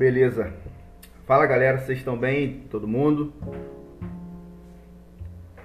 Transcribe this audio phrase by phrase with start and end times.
[0.00, 0.50] Beleza.
[1.26, 2.60] Fala galera, vocês estão bem?
[2.70, 3.34] Todo mundo?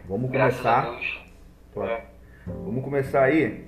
[0.10, 1.90] Vamos Graças a começar.
[1.90, 2.06] É.
[2.46, 3.66] Vamos começar aí.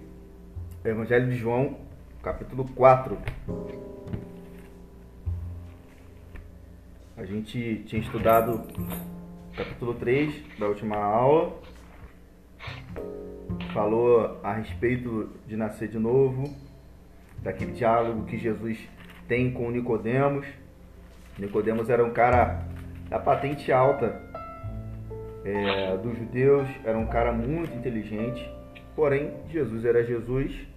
[0.83, 1.77] Evangelho de João,
[2.21, 3.17] capítulo 4.
[7.15, 8.67] A gente tinha estudado
[9.55, 11.61] capítulo 3 da última aula.
[13.73, 16.53] Falou a respeito de nascer de novo,
[17.41, 18.77] daquele diálogo que Jesus
[19.27, 20.45] tem com Nicodemos.
[21.37, 22.65] Nicodemos era um cara
[23.09, 24.21] da patente alta
[25.45, 28.49] é, dos judeus, era um cara muito inteligente,
[28.95, 30.67] porém Jesus era Jesus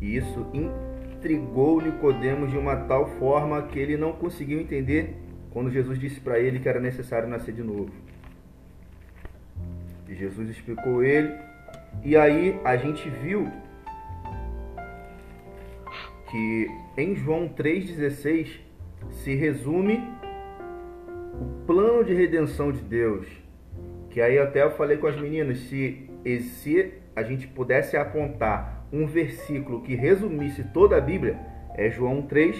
[0.00, 5.16] e isso intrigou Nicodemos de uma tal forma que ele não conseguiu entender
[5.50, 7.90] quando Jesus disse para ele que era necessário nascer de novo.
[10.08, 11.32] E Jesus explicou ele,
[12.02, 13.50] e aí a gente viu
[16.32, 18.58] que em João 3,16
[19.10, 20.00] se resume
[21.38, 23.26] o plano de redenção de Deus.
[24.08, 26.08] Que aí até eu falei com as meninas, se,
[26.40, 31.38] se a gente pudesse apontar um versículo que resumisse toda a Bíblia,
[31.74, 32.56] é João 3,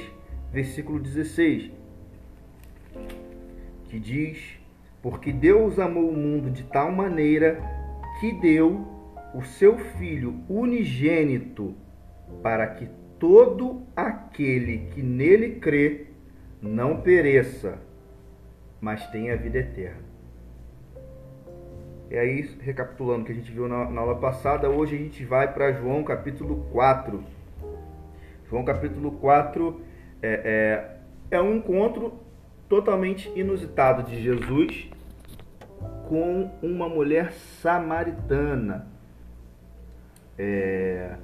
[0.52, 1.70] versículo 16,
[3.88, 4.58] que diz:
[5.00, 7.58] Porque Deus amou o mundo de tal maneira
[8.20, 8.86] que deu
[9.34, 11.74] o seu Filho unigênito,
[12.42, 16.06] para que todo aquele que nele crê
[16.60, 17.78] não pereça,
[18.80, 20.02] mas tenha vida eterna.
[22.10, 25.24] E aí, recapitulando o que a gente viu na, na aula passada, hoje a gente
[25.24, 27.22] vai para João capítulo 4.
[28.50, 29.80] João capítulo 4
[30.20, 30.96] é,
[31.30, 32.14] é, é um encontro
[32.68, 34.90] totalmente inusitado de Jesus
[36.08, 38.88] com uma mulher samaritana.
[40.36, 41.14] É,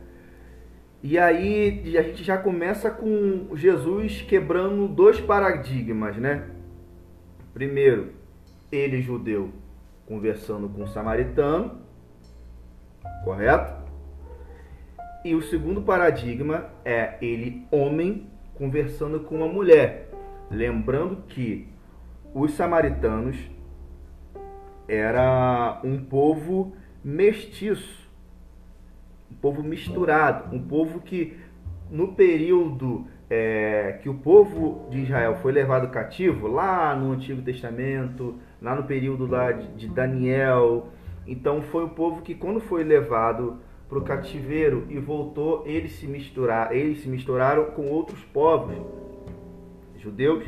[1.02, 6.50] e aí a gente já começa com Jesus quebrando dois paradigmas, né?
[7.54, 8.12] Primeiro,
[8.70, 9.52] ele judeu
[10.06, 11.80] conversando com um samaritano,
[13.24, 13.78] correto?
[15.24, 20.10] E o segundo paradigma é ele homem conversando com uma mulher.
[20.50, 21.68] Lembrando que
[22.34, 23.36] os samaritanos
[24.88, 26.72] era um povo
[27.04, 28.07] mestiço,
[29.30, 31.36] um povo misturado, um povo que
[31.90, 38.36] no período é, que o povo de Israel foi levado cativo, lá no Antigo Testamento,
[38.60, 40.88] lá no período lá de, de Daniel,
[41.26, 43.58] então foi o povo que quando foi levado
[43.88, 48.74] para o cativeiro e voltou, eles se misturar, eles se misturaram com outros povos,
[49.98, 50.44] judeus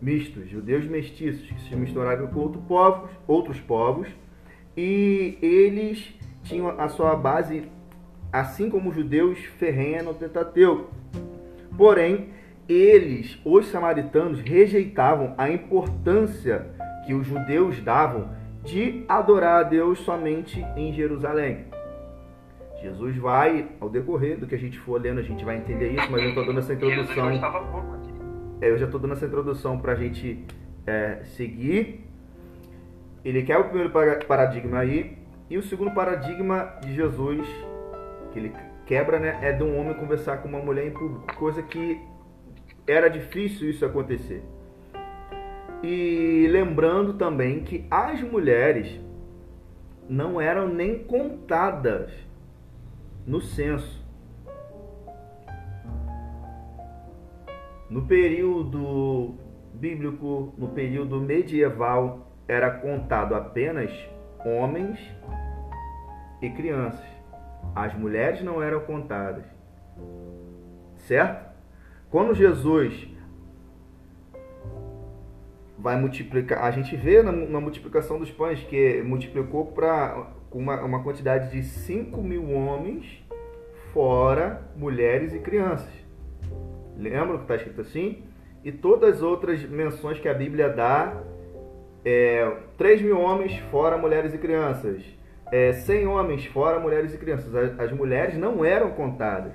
[0.00, 4.08] mistos, judeus mestiços que se misturaram com outros povos, outros povos,
[4.76, 6.12] e eles
[6.42, 7.70] tinham a sua base,
[8.32, 10.90] assim como os judeus, ferrenha no Pentateuco.
[11.76, 12.28] Porém,
[12.68, 16.66] eles, os samaritanos, rejeitavam a importância
[17.06, 18.30] que os judeus davam
[18.64, 21.64] de adorar a Deus somente em Jerusalém.
[22.80, 26.10] Jesus vai, ao decorrer do que a gente for lendo, a gente vai entender isso,
[26.10, 27.30] mas eu estou dando essa introdução.
[28.60, 30.44] É, eu já estou dando essa introdução para a gente
[30.86, 32.04] é, seguir.
[33.24, 35.16] Ele quer o primeiro para- paradigma aí,
[35.52, 37.46] e o segundo paradigma de Jesus,
[38.32, 38.54] que ele
[38.86, 42.00] quebra, né, é de um homem conversar com uma mulher em público, coisa que
[42.86, 44.42] era difícil isso acontecer.
[45.82, 48.98] E lembrando também que as mulheres
[50.08, 52.10] não eram nem contadas
[53.26, 54.02] no censo.
[57.90, 59.34] No período
[59.74, 63.90] bíblico, no período medieval, era contado apenas
[64.46, 64.98] homens
[66.42, 67.06] e crianças.
[67.74, 69.44] As mulheres não eram contadas.
[70.96, 71.52] Certo?
[72.10, 73.08] Quando Jesus
[75.78, 81.02] vai multiplicar, a gente vê na, na multiplicação dos pães que multiplicou para uma, uma
[81.02, 83.24] quantidade de 5 mil homens,
[83.92, 85.92] fora mulheres e crianças.
[86.96, 88.22] Lembra que está escrito assim?
[88.62, 91.20] E todas as outras menções que a Bíblia dá,
[92.04, 95.02] é, 3 mil homens fora mulheres e crianças,
[95.52, 97.54] é, 100 homens fora mulheres e crianças.
[97.54, 99.52] As, as mulheres não eram contadas,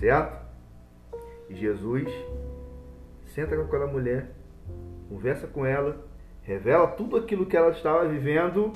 [0.00, 0.40] certo?
[1.48, 2.12] E Jesus
[3.26, 4.32] senta com aquela mulher,
[5.08, 6.04] conversa com ela,
[6.42, 8.72] revela tudo aquilo que ela estava vivendo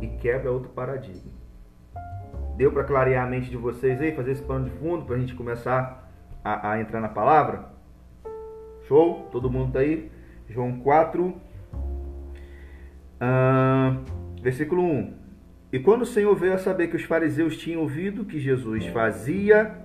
[0.00, 1.32] e quebra outro paradigma.
[2.56, 5.18] Deu para clarear a mente de vocês aí, fazer esse pano de fundo para a
[5.18, 6.08] gente começar
[6.44, 7.70] a, a entrar na palavra?
[8.86, 9.28] Show?
[9.32, 10.10] Todo mundo tá aí?
[10.48, 11.34] João 4,
[13.20, 13.96] ah,
[14.42, 15.19] versículo 1.
[15.72, 19.78] E quando o Senhor veio a saber que os fariseus tinham ouvido que Jesus fazia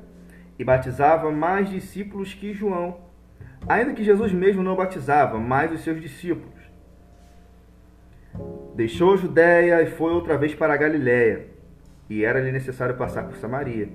[0.57, 3.05] e batizava mais discípulos que João,
[3.67, 6.53] Ainda que Jesus mesmo não batizava, mas os seus discípulos.
[8.75, 11.47] Deixou a Judéia e foi outra vez para a Galiléia,
[12.09, 13.89] e era-lhe necessário passar por Samaria.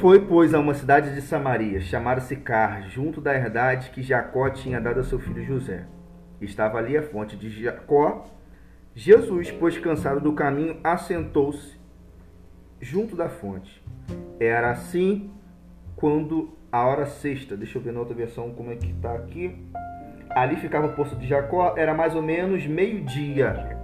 [0.00, 4.80] Foi, pois, a uma cidade de Samaria, chamada Sicar, junto da herdade que Jacó tinha
[4.80, 5.86] dado a seu filho José.
[6.40, 8.26] Estava ali a fonte de Jacó.
[8.94, 11.78] Jesus, pois cansado do caminho, assentou-se
[12.80, 13.82] junto da fonte.
[14.38, 15.30] Era assim
[15.96, 19.56] quando a hora sexta, deixa eu ver na outra versão como é que está aqui.
[20.30, 23.78] Ali ficava o poço de Jacó, era mais ou menos meio-dia.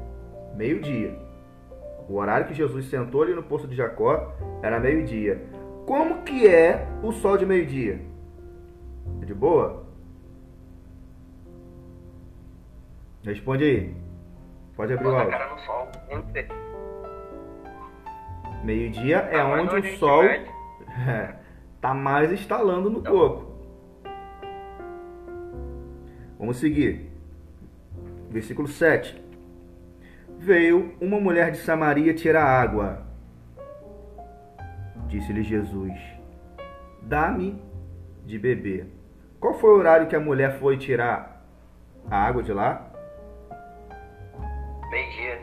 [0.54, 1.18] Meio-dia.
[2.08, 5.42] O horário que Jesus sentou ali no poço de Jacó era meio-dia.
[5.86, 8.00] Como que é o sol de meio-dia?
[9.22, 9.83] É de boa?
[13.24, 13.96] Responde aí.
[14.76, 15.38] Pode abrir o áudio.
[18.62, 20.24] Meio-dia é tá onde o sol
[21.74, 23.12] está mais instalando no então.
[23.12, 23.54] corpo.
[26.38, 27.10] Vamos seguir.
[28.28, 29.22] Versículo 7.
[30.38, 33.06] Veio uma mulher de Samaria tirar água.
[35.06, 35.98] Disse-lhe Jesus:
[37.00, 37.58] Dá-me
[38.26, 38.86] de beber.
[39.40, 41.46] Qual foi o horário que a mulher foi tirar
[42.10, 42.93] a água de lá?
[44.94, 45.40] Meio-dia.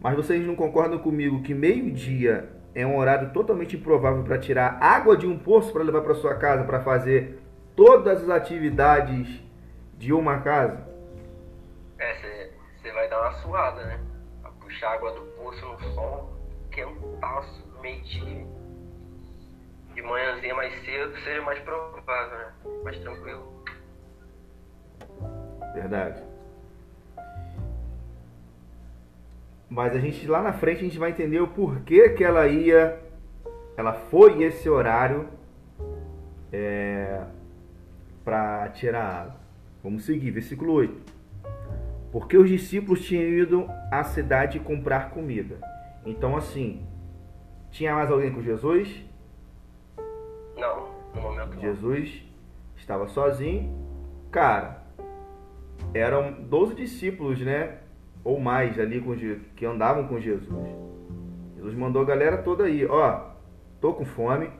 [0.00, 5.16] Mas vocês não concordam comigo que meio-dia é um horário totalmente improvável para tirar água
[5.16, 7.38] de um poço para levar para sua casa para fazer
[7.76, 9.40] todas as atividades
[9.96, 10.84] de uma casa?
[12.00, 14.00] É, você vai dar uma suada, né?
[14.42, 16.32] Pra puxar água do poço no sol,
[16.72, 18.48] quentaço, meio-dia.
[19.94, 22.52] De manhãzinha mais cedo seria mais provável, né?
[22.82, 23.64] Mais tranquilo.
[25.72, 26.33] Verdade.
[29.74, 32.96] Mas a gente lá na frente a gente vai entender o porquê que ela ia,
[33.76, 35.28] ela foi esse horário
[36.52, 37.24] é,
[38.24, 39.40] para tirar água.
[39.82, 41.12] Vamos seguir, versículo 8.
[42.12, 45.58] Porque os discípulos tinham ido à cidade comprar comida.
[46.06, 46.86] Então, assim,
[47.72, 49.04] tinha mais alguém com Jesus?
[50.56, 52.22] Não, no momento Jesus
[52.76, 53.76] estava sozinho.
[54.30, 54.84] Cara,
[55.92, 57.78] eram 12 discípulos, né?
[58.24, 59.14] Ou mais ali com,
[59.54, 60.66] que andavam com Jesus.
[61.56, 63.30] Jesus mandou a galera toda aí, ó,
[63.80, 64.50] tô com fome,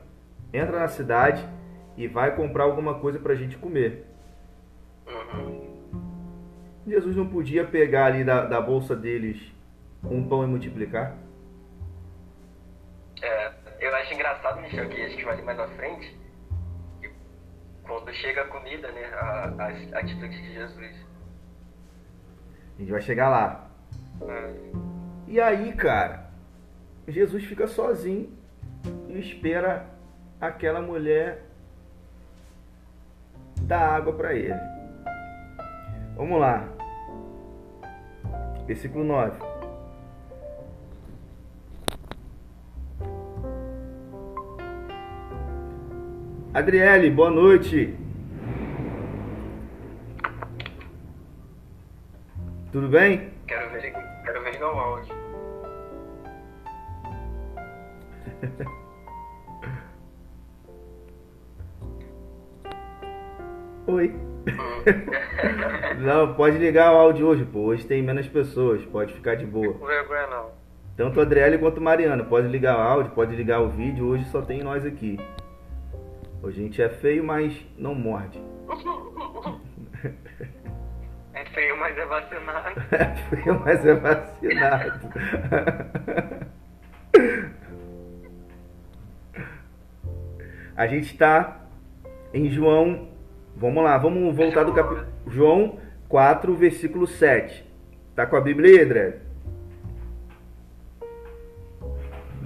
[0.53, 1.43] entra na cidade
[1.97, 4.05] e vai comprar alguma coisa para a gente comer.
[5.07, 5.65] Uhum.
[6.87, 9.41] Jesus não podia pegar ali da, da bolsa deles
[10.03, 11.15] um pão e multiplicar?
[13.21, 16.15] É, eu acho engraçado, Michel, que a gente vai ali mais na frente,
[17.83, 21.05] quando chega a comida, né, a, a atitude de Jesus.
[22.75, 23.67] A gente vai chegar lá.
[25.27, 26.29] E aí, cara,
[27.07, 28.29] Jesus fica sozinho
[29.07, 29.87] e espera
[30.39, 31.45] aquela mulher
[33.61, 34.59] dar água para ele.
[36.15, 36.67] Vamos lá.
[38.67, 39.37] Versículo 9.
[46.53, 48.04] Adriele, boa noite.
[52.75, 53.31] Tudo bem?
[53.47, 53.93] Quero ver,
[54.25, 55.15] quero ver ligar o áudio.
[63.87, 64.13] Oi.
[66.03, 67.59] não, pode ligar o áudio hoje, pô.
[67.59, 69.67] Hoje tem menos pessoas, pode ficar de boa.
[69.67, 70.51] Não vergonha não.
[70.97, 74.25] Tanto o Adriele quanto o Mariano, pode ligar o áudio, pode ligar o vídeo, hoje
[74.25, 75.17] só tem nós aqui.
[76.43, 78.43] Hoje a gente é feio, mas não morde.
[81.53, 82.81] Feio, mas é vacinado.
[83.29, 85.09] feio, mas é vacinado.
[90.75, 91.61] A gente está
[92.33, 93.07] em João.
[93.55, 95.07] Vamos lá, vamos voltar do capítulo.
[95.27, 97.65] João 4, versículo 7.
[98.13, 99.19] Tá com a Bíblia, André?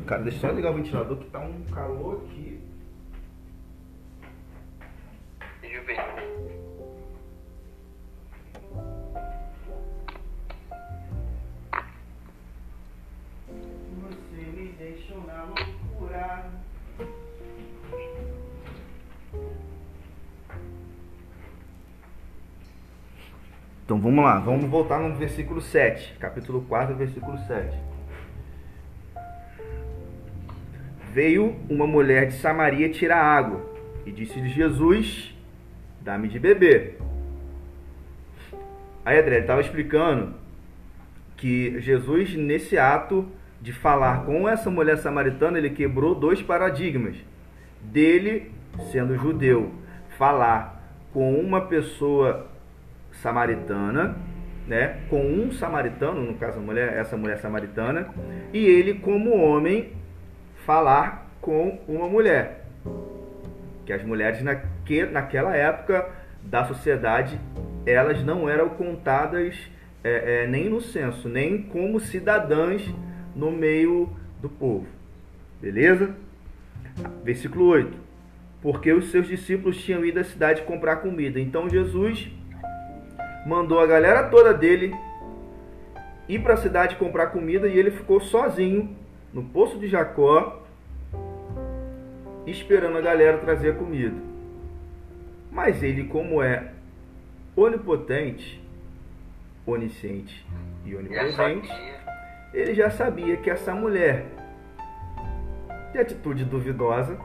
[0.05, 2.48] Cara, deixa eu só ligar o ventilador que tá um calor aqui.
[23.89, 27.75] Então vamos lá, vamos voltar no versículo 7, capítulo 4, versículo 7.
[31.12, 33.67] Veio uma mulher de Samaria tirar água
[34.05, 35.36] e disse-lhe Jesus:
[36.01, 37.00] Dá-me de beber.
[39.03, 40.36] Aí André estava explicando
[41.36, 43.27] que Jesus, nesse ato,
[43.60, 47.17] de falar com essa mulher samaritana, ele quebrou dois paradigmas.
[47.81, 48.51] Dele,
[48.91, 49.72] sendo judeu,
[50.15, 50.79] falar
[51.12, 52.48] com uma pessoa
[53.21, 54.15] samaritana,
[54.67, 58.09] né, com um samaritano, no caso a mulher, essa mulher samaritana,
[58.53, 59.93] e ele como homem
[60.65, 62.65] falar com uma mulher.
[63.85, 66.07] Que as mulheres naque, naquela época
[66.43, 67.39] da sociedade,
[67.85, 69.57] elas não eram contadas
[70.03, 72.88] é, é, nem no censo, nem como cidadãs
[73.35, 74.09] no meio
[74.41, 74.88] do povo.
[75.61, 76.15] Beleza?
[77.23, 77.97] Versículo 8.
[78.61, 81.39] Porque os seus discípulos tinham ido à cidade comprar comida.
[81.39, 82.29] Então Jesus
[83.49, 84.95] mandou a galera toda dele
[86.27, 88.95] ir para a cidade comprar comida e ele ficou sozinho
[89.33, 90.61] no poço de Jacó,
[92.45, 94.15] esperando a galera trazer a comida.
[95.51, 96.71] Mas ele, como é
[97.55, 98.63] onipotente,
[99.65, 100.45] onisciente
[100.85, 101.69] e onipresente,
[102.53, 104.27] ele já sabia que essa mulher,
[105.91, 107.17] de atitude duvidosa,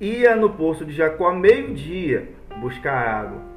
[0.00, 2.28] ia no poço de Jacó meio-dia
[2.60, 3.51] buscar água.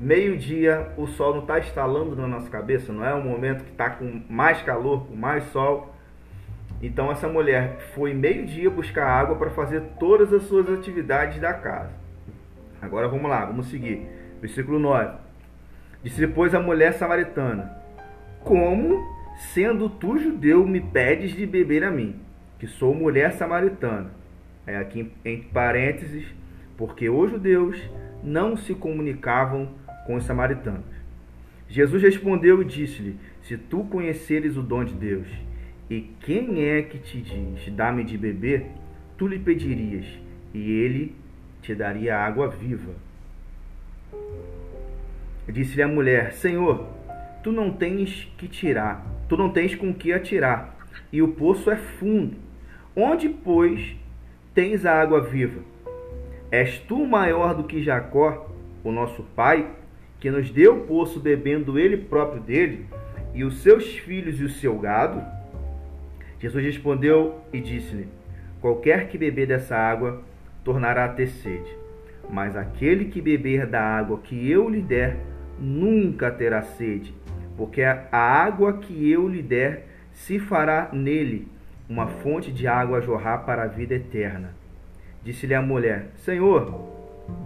[0.00, 3.90] Meio-dia o sol não está instalando na nossa cabeça, não é um momento que está
[3.90, 5.94] com mais calor, com mais sol.
[6.82, 11.92] Então essa mulher foi meio-dia buscar água para fazer todas as suas atividades da casa.
[12.82, 14.06] Agora vamos lá, vamos seguir.
[14.40, 15.16] Versículo 9.
[16.02, 17.74] Disse depois a mulher samaritana:
[18.40, 19.02] Como,
[19.54, 22.20] sendo tu judeu, me pedes de beber a mim,
[22.58, 24.10] que sou mulher samaritana?
[24.66, 26.26] É aqui em parênteses,
[26.76, 27.80] porque os judeus
[28.22, 29.68] não se comunicavam
[30.06, 30.84] com os samaritanos.
[31.68, 35.26] Jesus respondeu e disse-lhe: Se tu conheceres o dom de Deus,
[35.90, 38.66] e quem é que te diz, dá-me de beber,
[39.18, 40.06] tu lhe pedirias,
[40.52, 41.14] e ele
[41.60, 42.92] te daria água viva.
[45.48, 46.86] Disse-lhe a mulher: Senhor,
[47.42, 50.76] tu não tens que tirar, tu não tens com que atirar,
[51.12, 52.36] e o poço é fundo.
[52.96, 53.96] Onde, pois,
[54.54, 55.60] tens a água viva?
[56.50, 58.48] És tu maior do que Jacó,
[58.84, 59.68] o nosso pai,
[60.24, 62.86] que nos deu o poço bebendo ele próprio dele,
[63.34, 65.22] e os seus filhos e o seu gado?
[66.40, 68.08] Jesus respondeu e disse-lhe:
[68.58, 70.22] Qualquer que beber dessa água
[70.64, 71.70] tornará a ter sede,
[72.30, 75.18] mas aquele que beber da água que eu lhe der
[75.60, 77.14] nunca terá sede,
[77.54, 81.46] porque a água que eu lhe der se fará nele
[81.86, 84.54] uma fonte de água a jorrar para a vida eterna.
[85.22, 86.80] Disse-lhe a mulher: Senhor,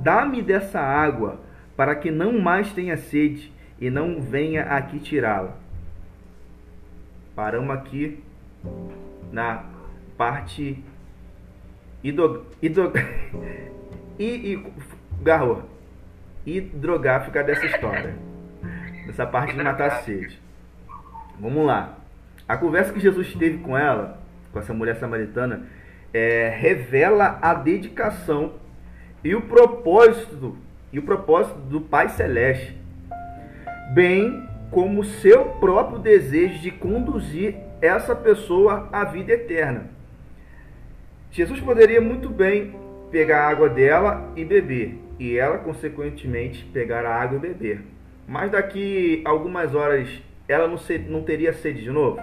[0.00, 1.47] dá-me dessa água,
[1.78, 5.56] para que não mais tenha sede e não venha aqui tirá-la.
[7.36, 8.18] Paramos aqui
[9.30, 9.62] na
[10.16, 10.82] parte
[12.02, 12.46] hidro,
[14.18, 14.58] e,
[16.44, 18.16] hidrográfica dessa história.
[19.06, 20.36] Dessa parte de matar a sede.
[21.38, 21.96] Vamos lá.
[22.48, 24.20] A conversa que Jesus teve com ela,
[24.52, 25.68] com essa mulher samaritana,
[26.12, 28.54] é, revela a dedicação
[29.22, 30.58] e o propósito
[30.92, 32.76] e o propósito do Pai Celeste,
[33.92, 39.86] bem como seu próprio desejo de conduzir essa pessoa à vida eterna.
[41.30, 42.74] Jesus poderia muito bem
[43.10, 47.82] pegar a água dela e beber, e ela, consequentemente, pegar a água e beber.
[48.26, 50.08] Mas daqui algumas horas
[50.46, 52.18] ela não, ser, não teria sede de novo?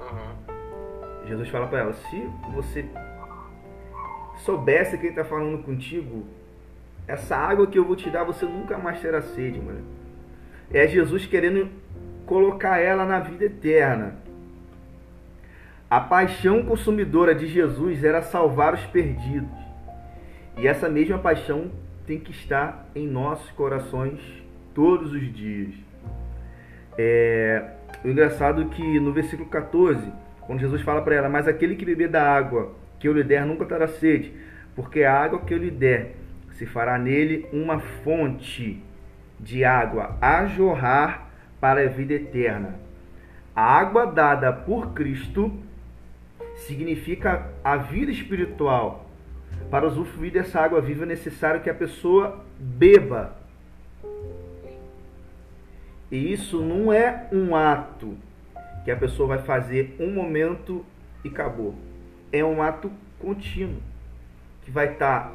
[0.00, 1.26] Uhum.
[1.28, 2.84] Jesus fala para ela: se você
[4.44, 6.24] soubesse quem está falando contigo,
[7.06, 9.84] essa água que eu vou te dar, você nunca mais terá sede, mano.
[10.72, 11.68] É Jesus querendo
[12.26, 14.16] colocar ela na vida eterna.
[15.88, 19.48] A paixão consumidora de Jesus era salvar os perdidos.
[20.56, 21.70] E essa mesma paixão
[22.06, 24.20] tem que estar em nossos corações
[24.74, 25.74] todos os dias.
[26.98, 27.70] É,
[28.04, 30.10] o engraçado é que no versículo 14,
[30.40, 33.44] quando Jesus fala para ela, mas aquele que beber da água que eu lhe der
[33.44, 34.32] nunca terá sede,
[34.74, 36.14] porque a água que eu lhe der
[36.58, 38.82] se fará nele uma fonte
[39.38, 41.28] de água a jorrar
[41.60, 42.76] para a vida eterna.
[43.54, 45.52] A água dada por Cristo
[46.56, 49.06] significa a vida espiritual
[49.70, 53.36] para usufruir dessa água viva é necessário que a pessoa beba.
[56.10, 58.16] E isso não é um ato
[58.84, 60.84] que a pessoa vai fazer um momento
[61.24, 61.74] e acabou.
[62.32, 63.80] É um ato contínuo
[64.64, 65.32] que vai estar tá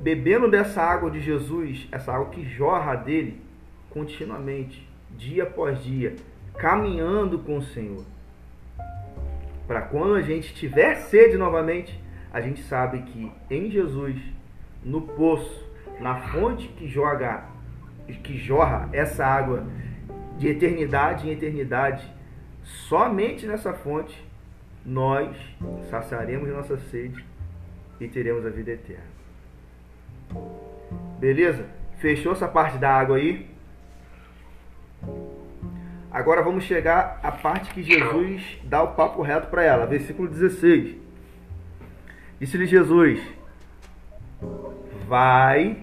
[0.00, 3.40] bebendo dessa água de Jesus, essa água que jorra dele
[3.90, 6.14] continuamente, dia após dia,
[6.56, 8.04] caminhando com o Senhor.
[9.66, 12.00] Para quando a gente tiver sede novamente,
[12.32, 14.16] a gente sabe que em Jesus,
[14.84, 15.66] no poço,
[16.00, 17.44] na fonte que joga,
[18.22, 19.66] que jorra essa água
[20.38, 22.08] de eternidade em eternidade,
[22.62, 24.26] somente nessa fonte
[24.84, 25.36] nós
[25.90, 27.24] saciaremos nossa sede
[28.00, 29.17] e teremos a vida eterna.
[31.18, 31.66] Beleza?
[31.98, 33.48] Fechou essa parte da água aí?
[36.10, 40.96] Agora vamos chegar à parte que Jesus dá o papo reto para ela, versículo 16.
[42.40, 43.20] Disse-lhe Jesus:
[45.06, 45.82] Vai,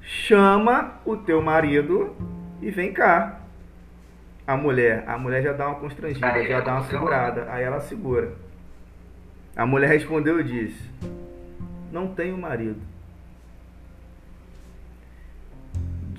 [0.00, 2.16] chama o teu marido
[2.62, 3.40] e vem cá.
[4.46, 8.32] A mulher, a mulher já dá uma constrangida, já dá uma segurada, aí ela segura.
[9.56, 10.90] A mulher respondeu e disse:
[11.92, 12.80] Não tenho marido.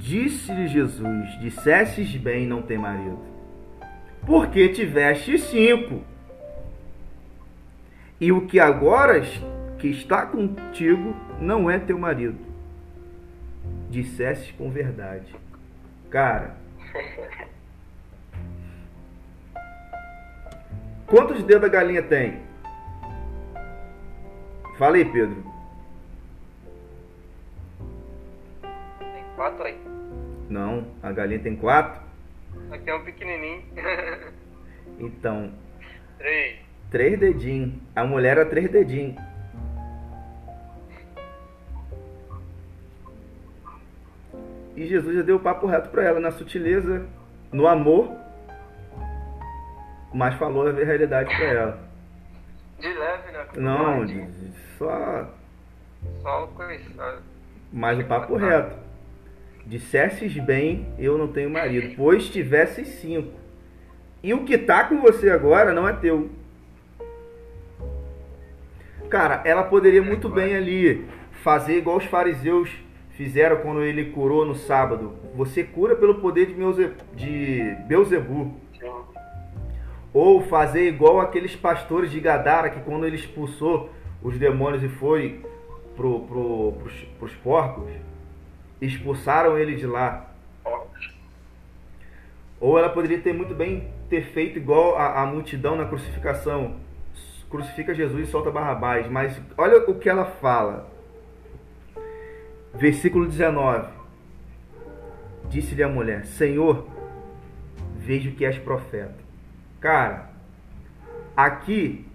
[0.08, 3.20] Disse-lhe Jesus: Dissestes bem não ter marido,
[4.26, 6.02] porque tiveste cinco.
[8.20, 9.22] E o que agora
[9.78, 12.40] que está contigo não é teu marido.
[13.90, 15.36] Disseste com verdade.
[16.10, 16.56] Cara.
[21.06, 22.42] Quantos dedos a galinha tem?
[24.78, 25.57] Fala aí, Pedro.
[29.38, 29.78] Quatro aí.
[30.50, 32.02] Não, a galinha tem quatro?
[32.72, 33.64] Aqui é um pequenininho.
[35.00, 35.52] Então.
[36.18, 36.60] Três.
[36.90, 37.74] Três dedinhos.
[37.96, 39.16] A mulher era três dedinhos.
[44.76, 47.06] E Jesus já deu o papo reto para ela, na sutileza,
[47.52, 48.12] no amor,
[50.12, 51.80] mas falou a realidade para ela.
[52.80, 53.48] De leve, né?
[53.56, 55.30] Não, de, de, só.
[56.24, 57.22] Só coisa.
[57.72, 58.87] Mas o papo reto.
[59.68, 63.34] Dissesses bem, eu não tenho marido, pois tivesses cinco.
[64.24, 66.30] E o que está com você agora não é teu.
[69.10, 71.06] Cara, ela poderia muito bem ali
[71.44, 72.70] fazer igual os fariseus
[73.10, 75.16] fizeram quando ele curou no sábado.
[75.36, 78.56] Você cura pelo poder de, Meuze, de Beuzebu.
[80.14, 83.90] Ou fazer igual aqueles pastores de Gadara que quando ele expulsou
[84.24, 85.42] os demônios e foi
[85.94, 87.92] pro, pro, pros, pros porcos,
[88.82, 90.32] expulsaram ele de lá.
[92.60, 96.76] Ou ela poderia ter muito bem ter feito igual a, a multidão na crucificação.
[97.50, 99.08] Crucifica Jesus e solta Barrabás.
[99.10, 100.90] Mas olha o que ela fala.
[102.74, 103.90] Versículo 19.
[105.50, 106.88] Disse-lhe a mulher: Senhor,
[107.96, 109.16] vejo que és profeta.
[109.80, 110.32] Cara,
[111.36, 112.06] aqui,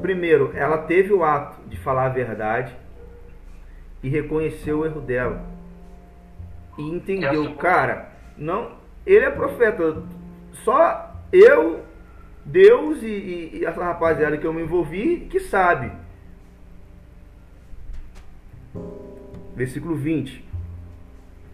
[0.00, 2.76] primeiro, ela teve o ato de falar a verdade
[4.02, 5.51] e reconheceu o erro dela
[6.78, 8.72] e entendeu, cara, não,
[9.06, 10.02] ele é profeta.
[10.64, 11.84] Só eu,
[12.44, 15.92] Deus e, e, e essa rapaziada que eu me envolvi que sabe.
[19.54, 20.44] Versículo 20.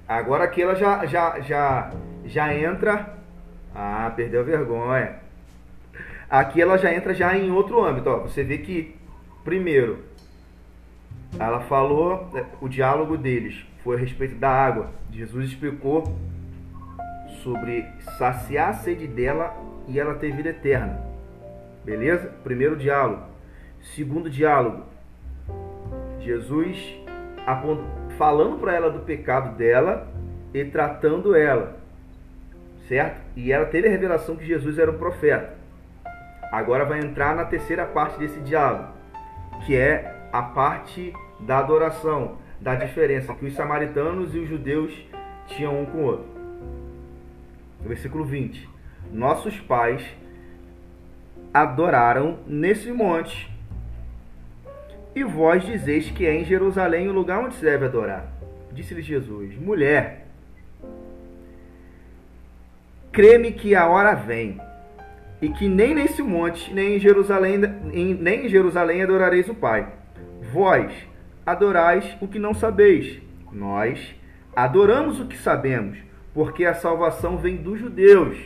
[0.06, 1.92] Agora aqui ela já, já, já,
[2.24, 3.18] já entra.
[3.74, 5.16] Ah, perdeu a vergonha.
[6.30, 8.08] Aqui ela já entra já em outro âmbito.
[8.08, 8.18] Ó.
[8.20, 8.96] Você vê que,
[9.44, 10.04] primeiro,
[11.38, 14.90] ela falou é, o diálogo deles foi a respeito da água.
[15.10, 16.04] Jesus explicou
[17.42, 17.86] sobre
[18.18, 21.00] saciar a sede dela e ela ter vida eterna.
[21.84, 22.32] Beleza?
[22.44, 23.22] Primeiro diálogo.
[23.94, 24.84] Segundo diálogo.
[26.20, 26.98] Jesus
[28.18, 30.06] falando para ela do pecado dela
[30.52, 31.78] e tratando ela.
[32.86, 33.20] Certo?
[33.36, 35.56] E ela teve a revelação que Jesus era um profeta.
[36.50, 38.88] Agora vai entrar na terceira parte desse diálogo,
[39.66, 44.92] que é a parte da adoração da diferença que os samaritanos e os judeus
[45.46, 46.26] tinham um com o outro.
[47.80, 48.68] Versículo 20:
[49.12, 50.04] Nossos pais
[51.52, 53.50] adoraram nesse monte,
[55.14, 58.26] e vós dizeis que é em Jerusalém o lugar onde se deve adorar.
[58.72, 60.26] Disse-lhe Jesus: Mulher,
[63.12, 64.60] creme que a hora vem,
[65.40, 69.88] e que nem nesse monte, nem em Jerusalém, nem em Jerusalém adorareis o Pai.
[70.52, 71.07] Vós
[71.50, 73.20] adorais o que não sabeis.
[73.50, 74.14] Nós
[74.54, 75.98] adoramos o que sabemos,
[76.34, 78.36] porque a salvação vem dos judeus.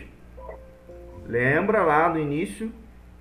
[1.27, 2.71] Lembra lá no início?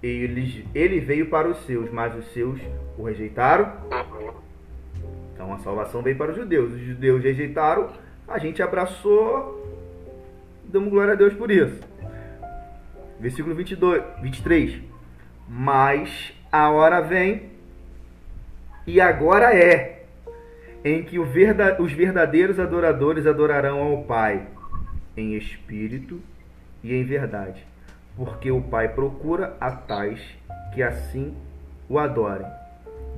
[0.02, 2.60] Ele, ele veio para os seus, mas os seus
[2.98, 3.72] o rejeitaram.
[5.34, 6.74] Então a salvação veio para os judeus.
[6.74, 7.90] Os judeus rejeitaram,
[8.28, 9.68] a gente abraçou,
[10.66, 11.82] damos glória a Deus por isso.
[13.20, 14.82] Versículo 22, 23.
[15.48, 17.51] Mas a hora vem
[18.86, 20.04] e agora é,
[20.84, 24.48] em que os verdadeiros adoradores adorarão ao Pai
[25.16, 26.20] em espírito
[26.84, 27.66] e em verdade,
[28.16, 30.22] porque o Pai procura a tais
[30.74, 31.36] que assim
[31.88, 32.48] o adorem.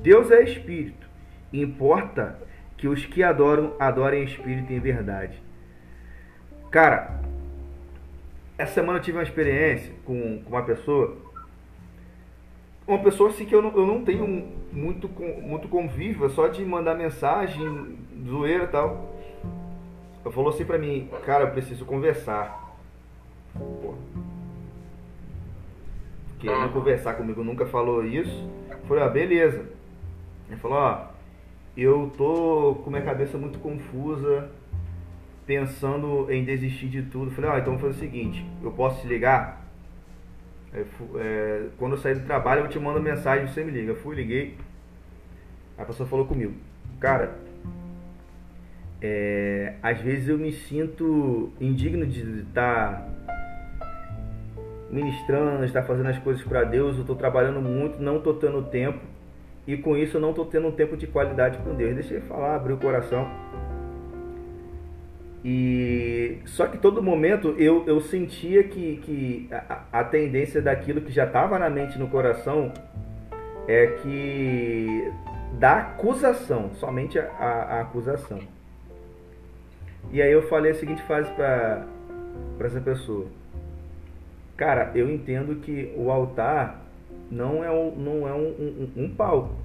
[0.01, 1.07] Deus é espírito,
[1.51, 2.37] importa
[2.75, 5.41] que os que adoram adorem em espírito e em verdade.
[6.69, 7.21] Cara,
[8.57, 11.15] essa semana eu tive uma experiência com uma pessoa,
[12.87, 14.27] uma pessoa assim que eu não, eu não tenho
[14.71, 15.09] muito,
[15.41, 19.13] muito convívio, é só de mandar mensagem, zoeira e tal.
[20.23, 22.75] Ela falou assim pra mim, cara, eu preciso conversar.
[23.53, 23.93] Pô.
[26.39, 28.49] Querendo conversar comigo, nunca falou isso.
[28.87, 29.65] Falei, ah, beleza.
[30.49, 31.07] Ele falou, ó,
[31.75, 34.49] eu tô com minha cabeça muito confusa,
[35.45, 37.31] pensando em desistir de tudo.
[37.31, 39.62] Falei, ah, então fazer o seguinte, eu posso te ligar?
[40.73, 43.95] É, quando eu sair do trabalho, eu te mando mensagem, você me liga.
[43.95, 44.57] Fui, liguei.
[45.77, 46.53] A pessoa falou comigo,
[46.99, 47.35] cara,
[49.01, 53.09] é, às vezes eu me sinto indigno de estar
[54.89, 56.95] ministrando, estar fazendo as coisas para Deus.
[56.95, 58.99] Eu estou trabalhando muito, não estou tendo tempo
[59.65, 61.95] e com isso eu não estou tendo um tempo de qualidade com Deus.
[61.95, 63.27] Deixa eu falar, abrir o coração.
[65.43, 71.11] E só que todo momento eu, eu sentia que, que a, a tendência daquilo que
[71.11, 72.71] já estava na mente no coração
[73.67, 75.11] é que
[75.59, 78.39] da acusação, somente a, a, a acusação.
[80.11, 81.85] E aí eu falei a seguinte frase para
[82.61, 83.27] essa pessoa.
[84.55, 86.81] Cara, eu entendo que o altar
[87.29, 89.55] não é um, não é um, um, um palco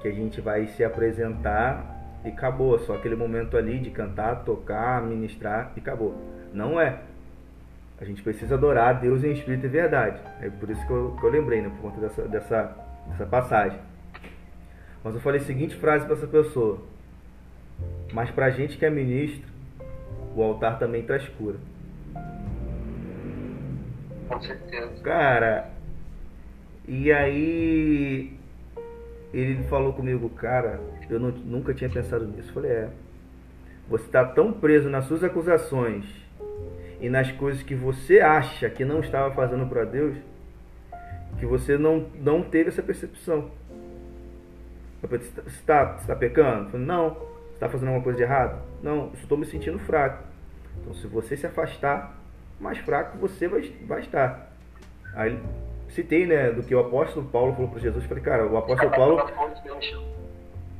[0.00, 1.95] que a gente vai se apresentar
[2.26, 2.78] e acabou.
[2.80, 6.14] Só aquele momento ali de cantar, tocar, ministrar e acabou.
[6.52, 7.00] Não é.
[7.98, 10.20] A gente precisa adorar a Deus em espírito e verdade.
[10.40, 11.70] É por isso que eu, que eu lembrei, né?
[11.70, 12.76] Por conta dessa, dessa,
[13.08, 13.78] dessa passagem.
[15.02, 16.82] Mas eu falei a seguinte frase para essa pessoa.
[18.12, 19.48] Mas para a gente que é ministro,
[20.34, 21.56] o altar também traz cura.
[24.28, 25.02] Com certeza.
[25.02, 25.70] Cara,
[26.86, 28.36] e aí
[29.32, 32.48] ele falou comigo, cara, eu não, nunca tinha pensado nisso.
[32.50, 32.88] Eu falei, é.
[33.88, 36.04] Você está tão preso nas suas acusações
[37.00, 40.16] e nas coisas que você acha que não estava fazendo para Deus,
[41.38, 43.50] que você não, não teve essa percepção.
[45.02, 46.70] Você está tá pecando?
[46.70, 47.16] Falei, não.
[47.52, 48.60] Está fazendo alguma coisa de errado?
[48.82, 50.22] Não, estou me sentindo fraco.
[50.80, 52.18] Então, se você se afastar,
[52.60, 54.52] mais fraco você vai, vai estar.
[55.14, 55.40] Aí
[55.96, 58.04] citei, né, do que o apóstolo Paulo falou para Jesus.
[58.04, 59.18] Falei, cara, o apóstolo Paulo.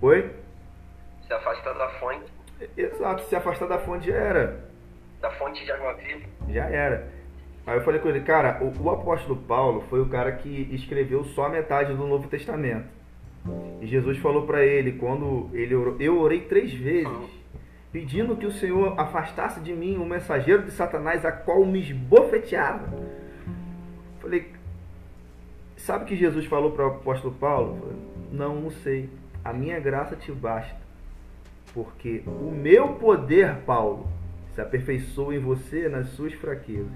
[0.02, 0.31] Oi?
[1.26, 2.33] Se afastar da fonte.
[2.76, 4.61] Exato, se afastar da fonte já era.
[5.20, 6.26] Da fonte de água viva.
[6.48, 7.09] Já era.
[7.66, 11.24] Aí eu falei com ele, cara, o, o apóstolo Paulo foi o cara que escreveu
[11.24, 12.87] só a metade do Novo Testamento.
[13.81, 17.31] E Jesus falou para ele, quando ele orou, eu orei três vezes,
[17.90, 22.88] pedindo que o Senhor afastasse de mim o mensageiro de Satanás, a qual me esbofeteava.
[24.20, 24.56] Falei,
[25.87, 27.94] sabe que Jesus falou para o apóstolo Paulo?
[28.33, 29.09] Não, não sei.
[29.44, 30.77] A minha graça te basta.
[31.72, 34.09] Porque o meu poder, Paulo,
[34.55, 36.90] se aperfeiçoa em você nas suas fraquezas.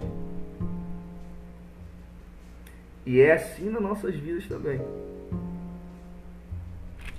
[3.06, 4.80] E é assim nas nossas vidas também.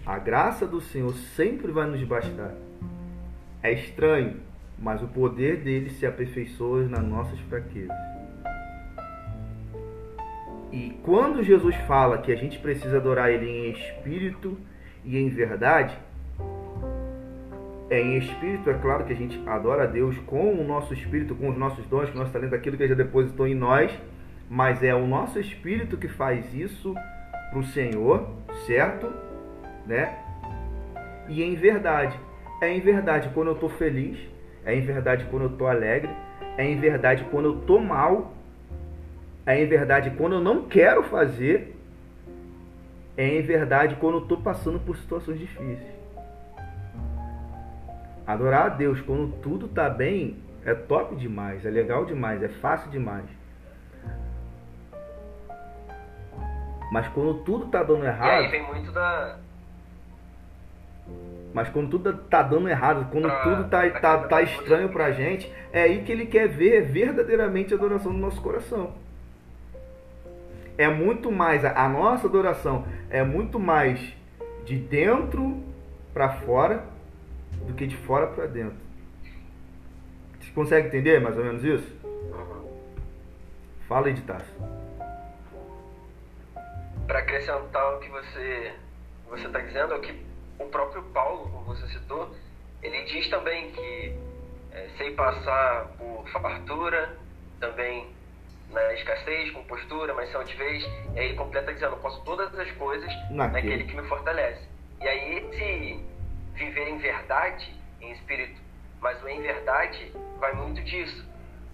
[0.06, 2.54] A graça do Senhor sempre vai nos bastar.
[3.64, 4.42] É estranho,
[4.78, 7.96] mas o poder dele se aperfeiçoa nas nossas fraquezas.
[10.72, 14.58] E quando Jesus fala que a gente precisa adorar ele em espírito
[15.04, 15.98] e em verdade,
[17.90, 21.36] é em espírito, é claro que a gente adora a Deus com o nosso espírito,
[21.36, 23.92] com os nossos dons, com o nosso talento, aquilo que ele já depositou em nós,
[24.50, 26.94] mas é o nosso espírito que faz isso
[27.50, 28.30] para o Senhor,
[28.66, 29.12] certo?
[29.86, 30.18] Né?
[31.28, 32.18] E em verdade.
[32.62, 34.18] É em verdade quando eu estou feliz,
[34.64, 36.12] é em verdade quando eu estou alegre,
[36.58, 38.34] é em verdade quando eu estou mal,
[39.46, 41.76] é em verdade quando eu não quero fazer,
[43.18, 45.80] é em verdade quando eu estou passando por situações difíceis.
[48.26, 52.90] Adorar a Deus quando tudo está bem é top demais, é legal demais, é fácil
[52.92, 53.26] demais.
[56.92, 58.42] Mas quando tudo está dando errado.
[58.42, 59.38] E aí vem muito da,
[61.54, 65.52] mas quando tudo tá dando errado, quando ah, tudo tá, tá, tá estranho pra gente,
[65.74, 68.94] é aí que ele quer ver verdadeiramente a adoração do nosso coração.
[70.78, 74.00] É muito mais, a nossa adoração é muito mais
[74.66, 75.64] de dentro
[76.14, 76.86] para fora
[77.68, 78.78] do que de fora para dentro.
[80.40, 82.02] Você consegue entender mais ou menos isso?
[83.88, 84.56] Fala aí de Tasso.
[87.06, 88.74] Para acrescentar o que você
[89.30, 90.14] você está dizendo, é o que
[90.60, 92.36] o próprio Paulo, como você citou,
[92.84, 94.16] ele diz também que
[94.72, 97.18] é, sei passar por fartura,
[97.60, 98.10] também
[98.72, 100.84] na escassez, com postura, mas são de vez.
[101.16, 104.68] E aí ele completa dizendo, posso todas as coisas naquele, naquele que me fortalece.
[105.02, 106.06] E aí esse
[106.54, 108.60] viver em verdade, em espírito,
[109.00, 111.26] mas o em verdade vai muito disso,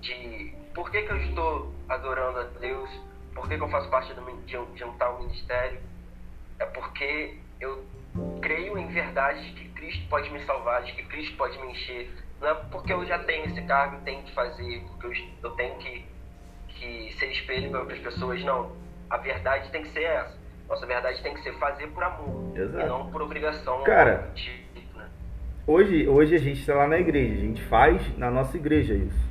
[0.02, 2.90] de por que, que eu estou adorando a Deus?
[3.34, 5.80] Por que, que eu faço parte de um, de um tal ministério?
[6.60, 7.86] É porque eu
[8.42, 12.12] creio em verdade de que Cristo pode me salvar, de que Cristo pode me encher.
[12.40, 15.76] Não é porque eu já tenho esse cargo tenho que fazer, porque eu, eu tenho
[15.80, 16.06] que,
[16.80, 18.44] que ser espelho para outras pessoas.
[18.44, 18.72] Não.
[19.10, 20.38] A verdade tem que ser essa.
[20.68, 22.86] Nossa verdade tem que ser fazer por amor Exato.
[22.86, 23.84] e não por obrigação.
[23.84, 25.06] Cara, tipo, né?
[25.66, 29.28] hoje, hoje a gente está lá na igreja, a gente faz na nossa igreja isso.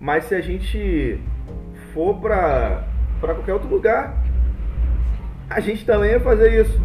[0.00, 1.20] Mas se a gente
[1.92, 2.84] for para
[3.20, 4.24] qualquer outro lugar,
[5.50, 6.80] a gente também ia fazer isso.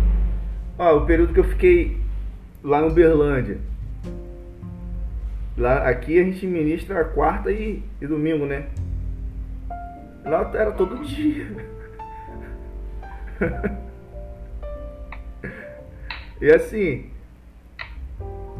[0.77, 2.01] Ó, o período que eu fiquei
[2.63, 3.59] lá no Uberlândia.
[5.55, 8.65] Lá, aqui a gente ministra quarta e, e domingo, né?
[10.25, 11.47] Lá era todo dia.
[16.41, 17.11] e assim.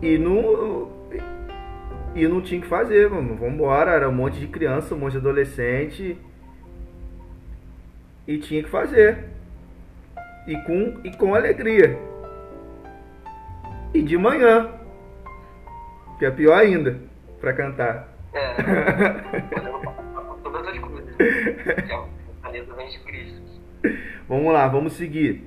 [0.02, 0.92] E não.
[2.16, 3.36] E não tinha que fazer, mano.
[3.36, 6.18] Vambora, era um monte de criança, um monte de adolescente.
[8.28, 9.26] E tinha que fazer.
[10.46, 11.98] E com, e com alegria.
[13.94, 14.70] E de manhã.
[16.20, 17.00] Que é pior ainda,
[17.40, 18.08] pra cantar.
[18.34, 19.84] É.
[24.28, 25.44] Vamos lá, vamos seguir.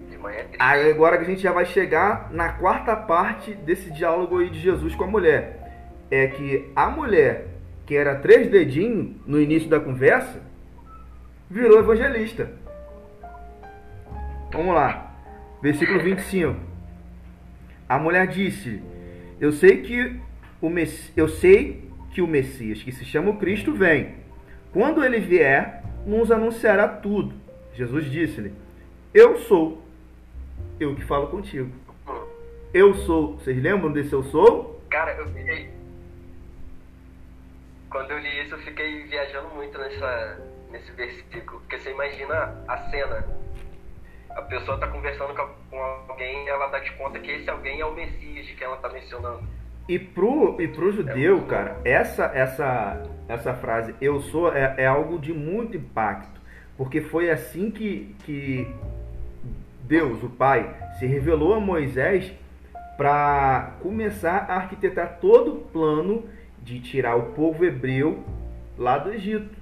[0.58, 4.94] Agora que a gente já vai chegar na quarta parte desse diálogo aí de Jesus
[4.94, 5.62] com a mulher.
[6.10, 7.48] É que a mulher,
[7.84, 10.42] que era três dedinhos no início da conversa,
[11.48, 12.50] virou evangelista.
[14.52, 15.14] Vamos lá.
[15.62, 16.56] Versículo 25.
[17.88, 18.82] A mulher disse:
[19.40, 20.20] Eu sei que
[20.60, 21.12] o Mess...
[21.16, 24.25] eu sei que o Messias, que se chama o Cristo, vem.
[24.76, 27.34] Quando ele vier, nos anunciará tudo.
[27.72, 28.52] Jesus disse-lhe:
[29.14, 29.82] Eu sou
[30.78, 31.72] eu que falo contigo.
[32.74, 33.38] Eu sou.
[33.38, 34.78] Vocês lembram desse eu sou?
[34.90, 35.70] Cara, eu fiquei.
[37.88, 41.58] Quando eu li isso, eu fiquei viajando muito nessa, nesse versículo.
[41.60, 43.26] Porque você imagina a cena
[44.28, 45.34] a pessoa está conversando
[45.70, 48.90] com alguém ela dá de conta que esse alguém é o Messias que ela está
[48.90, 49.55] mencionando.
[49.88, 54.86] E pro, e pro judeu, é cara, essa, essa, essa frase eu sou é, é
[54.86, 56.40] algo de muito impacto.
[56.76, 58.66] Porque foi assim que, que
[59.84, 62.32] Deus, o Pai, se revelou a Moisés
[62.96, 66.24] para começar a arquitetar todo o plano
[66.62, 68.24] de tirar o povo hebreu
[68.76, 69.56] lá do Egito.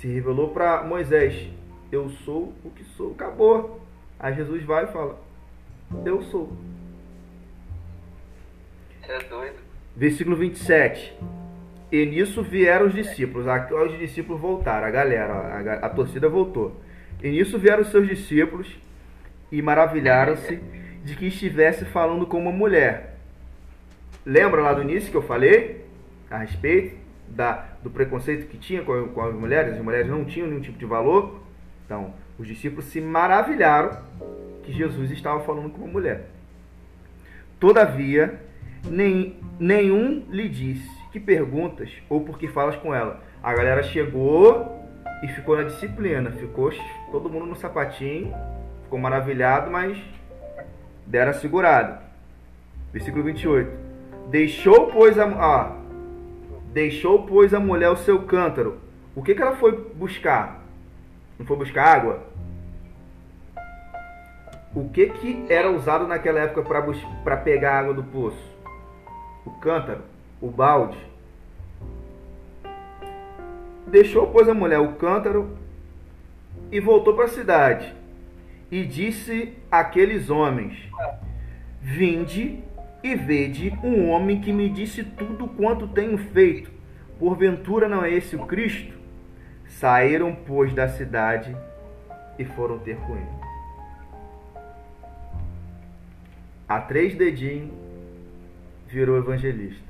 [0.00, 1.50] Se revelou para Moisés:
[1.94, 3.80] eu sou o que sou, acabou.
[4.18, 5.16] Aí Jesus vai e fala:
[6.04, 6.52] Eu sou.
[9.08, 9.56] É doido.
[9.96, 11.14] Versículo 27.
[11.92, 13.46] E nisso vieram os discípulos.
[13.46, 16.80] Aqui os discípulos voltaram, a galera, a, a torcida voltou.
[17.22, 18.66] E nisso vieram os seus discípulos
[19.50, 20.56] e maravilharam-se
[21.04, 23.18] de que estivesse falando com uma mulher.
[24.26, 25.84] Lembra lá do início que eu falei
[26.30, 26.96] a respeito
[27.28, 29.74] da, do preconceito que tinha com, com as mulheres?
[29.74, 31.40] As mulheres não tinham nenhum tipo de valor.
[31.84, 34.02] Então, os discípulos se maravilharam
[34.64, 36.26] que Jesus estava falando com uma mulher.
[37.60, 38.40] Todavia,
[38.84, 43.20] nem, nenhum lhe disse que perguntas ou por que falas com ela.
[43.42, 44.82] A galera chegou
[45.22, 46.72] e ficou na disciplina, ficou
[47.10, 48.34] todo mundo no sapatinho,
[48.82, 49.98] ficou maravilhado, mas
[51.06, 52.02] deram a segurada.
[52.92, 53.70] Versículo 28.
[54.30, 55.76] Deixou, pois, a, ah,
[56.72, 58.78] deixou, pois, a mulher o seu cântaro.
[59.14, 60.62] O que, que ela foi buscar?
[61.38, 62.22] Não foi buscar água?
[64.74, 66.62] O que que era usado naquela época
[67.22, 68.53] para pegar água do poço?
[69.44, 70.02] O cântaro,
[70.40, 70.98] o balde.
[73.86, 75.56] Deixou, pois, a mulher o cântaro
[76.70, 77.94] e voltou para a cidade.
[78.70, 80.90] E disse àqueles homens:
[81.80, 82.62] Vinde
[83.02, 86.72] e vede um homem que me disse tudo quanto tenho feito.
[87.18, 88.98] Porventura não é esse o Cristo?
[89.68, 91.54] Saíram, pois, da cidade
[92.38, 93.26] e foram ter com ele.
[96.66, 97.83] A três dedinhos
[98.94, 99.82] virou evangelista.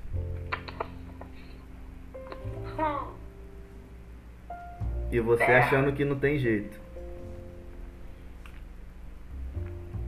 [5.13, 6.81] E você achando que não tem jeito.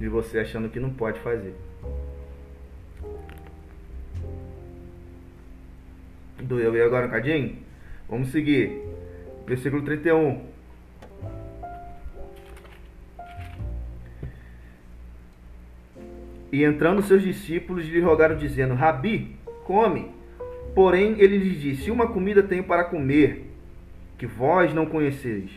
[0.01, 1.55] E você achando que não pode fazer.
[6.43, 7.59] Doeu e agora um cadinho?
[8.09, 8.83] Vamos seguir.
[9.47, 10.56] Versículo 31.
[16.57, 20.11] E entrando seus discípulos lhe rogaram, dizendo: Rabi, come.
[20.75, 23.51] Porém, ele lhes disse: Uma comida tenho para comer,
[24.17, 25.51] que vós não conheceis.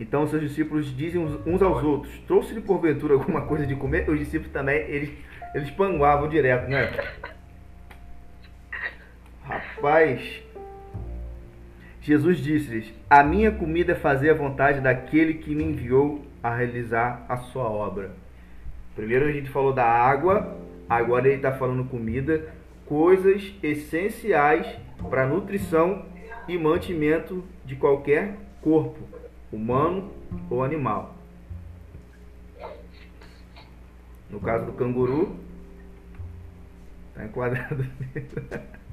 [0.00, 4.10] Então seus discípulos dizem uns aos outros: Trouxe-lhe porventura alguma coisa de comer?
[4.10, 5.10] Os discípulos também, eles,
[5.54, 6.90] eles panguavam direto, né?
[9.44, 10.42] Rapaz,
[12.00, 17.24] Jesus disse-lhes: A minha comida é fazer a vontade daquele que me enviou a realizar
[17.28, 18.23] a sua obra.
[18.94, 20.56] Primeiro a gente falou da água,
[20.88, 22.52] agora ele está falando comida,
[22.86, 24.66] coisas essenciais
[25.10, 26.06] para a nutrição
[26.46, 29.00] e mantimento de qualquer corpo,
[29.52, 30.12] humano
[30.48, 31.14] ou animal.
[34.30, 35.36] No caso do canguru,
[37.10, 37.84] está enquadrado.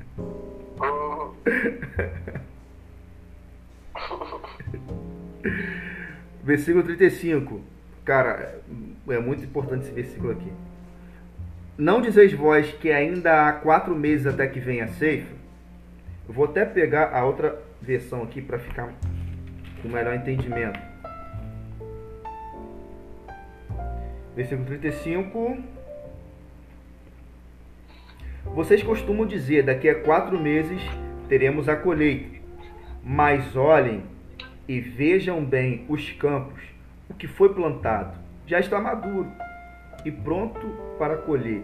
[6.44, 7.62] versículo 35.
[8.04, 8.62] Cara,
[9.10, 10.52] é muito importante esse versículo aqui.
[11.78, 15.34] Não dizeis vós que ainda há quatro meses até que venha a ceifa?
[16.28, 18.94] Eu vou até pegar a outra versão aqui para ficar
[19.82, 20.80] com melhor entendimento.
[24.36, 25.58] Versículo 35.
[28.46, 30.82] Vocês costumam dizer: daqui a quatro meses
[31.28, 32.40] teremos a colheita.
[33.04, 34.04] Mas olhem
[34.68, 36.62] e vejam bem os campos,
[37.12, 39.30] o que foi plantado já está maduro
[40.06, 40.66] e pronto
[40.98, 41.62] para colher.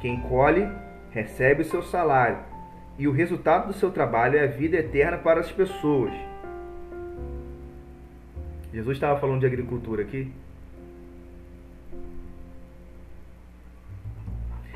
[0.00, 0.66] Quem colhe
[1.10, 2.38] recebe o seu salário,
[2.96, 6.12] e o resultado do seu trabalho é a vida eterna para as pessoas.
[8.72, 10.32] Jesus estava falando de agricultura aqui?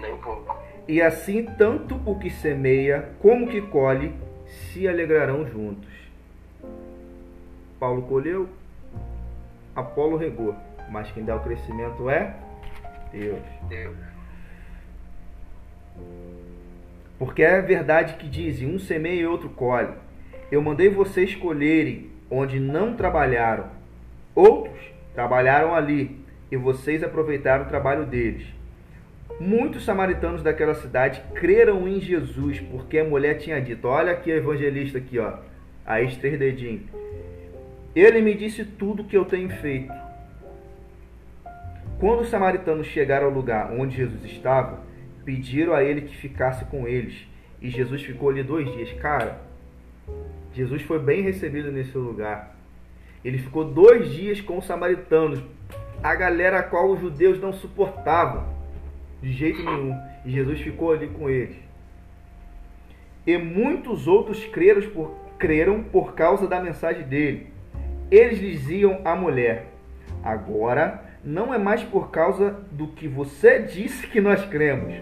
[0.00, 0.58] Nem pouco.
[0.88, 4.12] E assim, tanto o que semeia como o que colhe
[4.46, 5.92] se alegrarão juntos.
[7.78, 8.48] Paulo colheu,
[9.74, 10.54] Apolo regou,
[10.90, 12.34] mas quem dá o crescimento é
[13.12, 13.42] Deus.
[13.68, 13.96] Deus.
[17.18, 19.92] Porque é verdade que dizem: um semeia e outro colhe.
[20.50, 23.68] Eu mandei vocês colherem onde não trabalharam.
[24.34, 24.78] Outros
[25.14, 28.46] trabalharam ali e vocês aproveitaram o trabalho deles.
[29.40, 34.98] Muitos samaritanos daquela cidade creram em Jesus, porque a mulher tinha dito: Olha aqui evangelista
[34.98, 35.38] aqui, ó,
[35.84, 36.82] a três dedinhos.
[37.94, 39.92] Ele me disse tudo o que eu tenho feito.
[42.00, 44.82] Quando os samaritanos chegaram ao lugar onde Jesus estava,
[45.24, 47.26] pediram a ele que ficasse com eles.
[47.62, 48.92] E Jesus ficou ali dois dias.
[48.94, 49.40] Cara,
[50.52, 52.56] Jesus foi bem recebido nesse lugar.
[53.24, 55.42] Ele ficou dois dias com os samaritanos,
[56.02, 58.44] a galera a qual os judeus não suportavam
[59.22, 59.96] de jeito nenhum.
[60.24, 61.56] E Jesus ficou ali com eles.
[63.26, 67.53] E muitos outros creram por, creram por causa da mensagem dele.
[68.10, 69.66] Eles diziam à mulher:
[70.22, 74.94] Agora não é mais por causa do que você disse que nós cremos,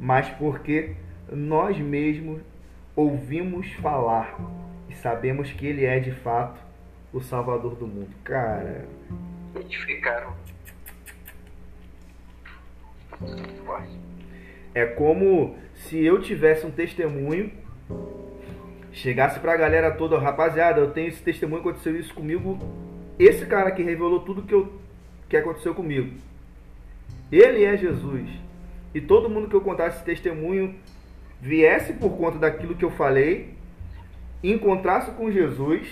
[0.00, 0.94] mas porque
[1.30, 2.40] nós mesmos
[2.96, 4.38] ouvimos falar
[4.88, 6.60] e sabemos que ele é de fato
[7.12, 8.10] o Salvador do mundo.
[8.24, 8.86] Cara.
[9.54, 10.34] Identificaram.
[14.74, 17.52] É como se eu tivesse um testemunho,
[18.94, 22.58] chegasse pra galera toda, rapaziada, eu tenho esse testemunho, aconteceu isso comigo.
[23.18, 24.72] Esse cara que revelou tudo que, eu,
[25.28, 26.14] que aconteceu comigo.
[27.30, 28.28] Ele é Jesus.
[28.94, 30.74] E todo mundo que eu contasse esse testemunho
[31.40, 33.54] viesse por conta daquilo que eu falei,
[34.42, 35.88] encontrasse com Jesus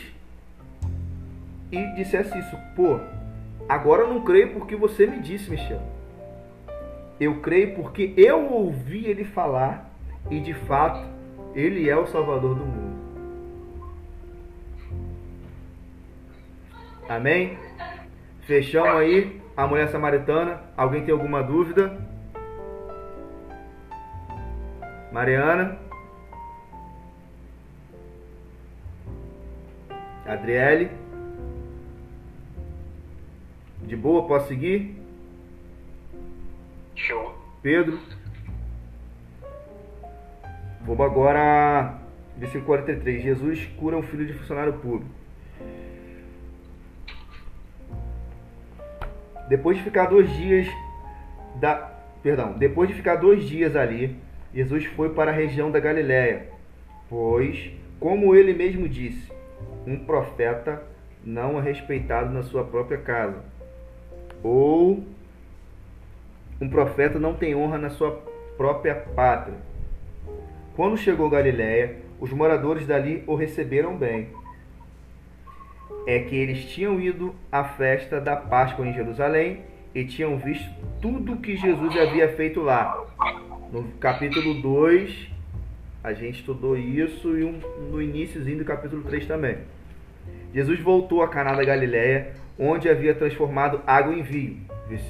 [1.70, 3.00] e dissesse isso, pô,
[3.68, 5.82] agora eu não creio porque você me disse, Michel.
[7.18, 9.90] Eu creio porque eu ouvi ele falar
[10.30, 11.04] e de fato
[11.54, 12.91] ele é o Salvador do mundo.
[17.14, 17.58] Amém?
[18.46, 20.62] Fechamos aí a mulher samaritana.
[20.74, 22.00] Alguém tem alguma dúvida?
[25.12, 25.78] Mariana?
[30.24, 30.90] Adriele?
[33.82, 34.96] De boa, posso seguir?
[36.94, 37.36] Show.
[37.60, 37.98] Pedro?
[40.80, 41.98] Vamos agora.
[42.38, 43.22] Versículo 43.
[43.22, 45.21] Jesus cura um filho de funcionário público.
[49.52, 50.66] Depois de ficar dois dias
[51.56, 51.74] da,
[52.22, 54.16] perdão, depois de ficar dois dias ali,
[54.54, 56.46] Jesus foi para a região da Galiléia,
[57.10, 59.30] pois, como ele mesmo disse,
[59.86, 60.82] um profeta
[61.22, 63.44] não é respeitado na sua própria casa,
[64.42, 65.04] ou
[66.58, 68.22] um profeta não tem honra na sua
[68.56, 69.58] própria pátria.
[70.74, 74.30] Quando chegou Galiléia, os moradores dali o receberam bem.
[76.06, 79.60] É que eles tinham ido à festa da Páscoa em Jerusalém
[79.94, 80.68] e tinham visto
[81.00, 83.04] tudo que Jesus havia feito lá.
[83.72, 85.30] No capítulo 2,
[86.02, 89.58] a gente estudou isso e um, no iníciozinho do capítulo 3 também.
[90.52, 94.60] Jesus voltou a Caná da Galiléia, onde havia transformado água em vinho.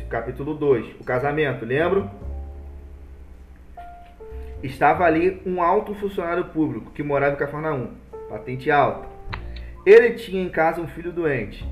[0.09, 2.09] Capítulo 2, o casamento, lembram?
[4.63, 7.91] Estava ali um alto funcionário público que morava em Cafarnaum,
[8.29, 9.12] patente alta.
[9.85, 11.67] Ele tinha em casa um filho doente.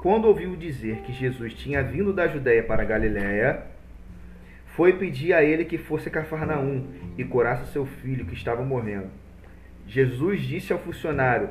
[0.00, 3.66] Quando ouviu dizer que Jesus tinha vindo da Judéia para a Galiléia,
[4.68, 6.86] foi pedir a ele que fosse a Cafarnaum
[7.18, 9.08] e curasse seu filho que estava morrendo.
[9.86, 11.50] Jesus disse ao funcionário: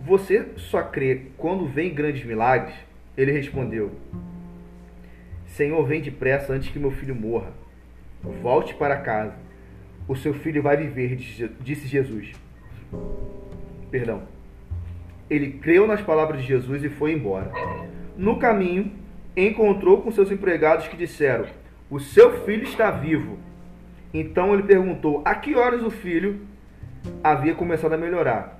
[0.00, 2.74] Você só crê quando vem grandes milagres?
[3.14, 3.92] Ele respondeu:
[5.44, 7.52] Senhor, vem depressa antes que meu filho morra.
[8.40, 9.34] Volte para casa.
[10.08, 11.16] O seu filho vai viver,
[11.60, 12.32] disse Jesus.
[13.90, 14.37] Perdão.
[15.30, 17.50] Ele creu nas palavras de Jesus e foi embora.
[18.16, 18.90] No caminho,
[19.36, 21.46] encontrou com seus empregados que disseram:
[21.90, 23.38] O seu filho está vivo.
[24.12, 26.40] Então ele perguntou: A que horas o filho
[27.22, 28.58] havia começado a melhorar?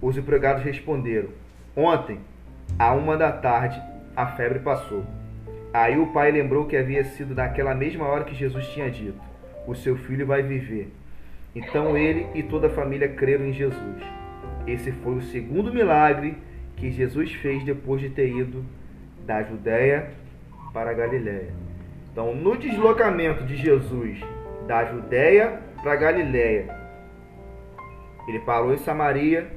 [0.00, 1.30] Os empregados responderam:
[1.74, 2.20] Ontem,
[2.78, 3.80] à uma da tarde,
[4.14, 5.04] a febre passou.
[5.72, 9.20] Aí o pai lembrou que havia sido naquela mesma hora que Jesus tinha dito:
[9.66, 10.92] O seu filho vai viver.
[11.54, 14.19] Então ele e toda a família creram em Jesus.
[14.72, 16.36] Esse foi o segundo milagre
[16.76, 18.64] que Jesus fez depois de ter ido
[19.26, 20.10] da Judéia
[20.72, 21.52] para a Galiléia.
[22.12, 24.20] Então, no deslocamento de Jesus
[24.68, 26.72] da Judéia para a Galiléia,
[28.28, 29.48] ele parou em Samaria,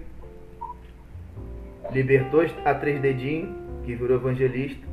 [1.91, 3.55] libertou a três dedinhos,
[3.85, 4.87] que virou evangelista.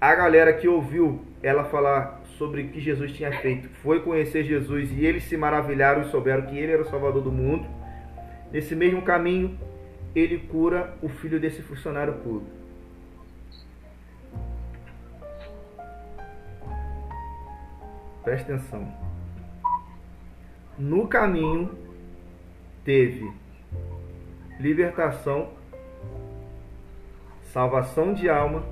[0.00, 4.90] A galera que ouviu ela falar sobre o que Jesus tinha feito foi conhecer Jesus
[4.92, 7.66] e eles se maravilharam e souberam que ele era o Salvador do mundo.
[8.52, 9.58] Nesse mesmo caminho,
[10.14, 12.56] ele cura o filho desse funcionário público.
[18.24, 18.92] Presta atenção.
[20.78, 21.70] No caminho,
[22.84, 23.32] teve
[24.58, 25.52] libertação,
[27.52, 28.64] salvação de alma